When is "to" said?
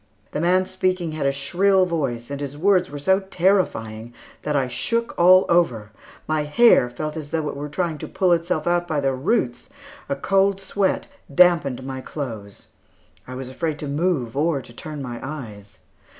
7.99-8.07, 13.77-13.87, 14.59-14.73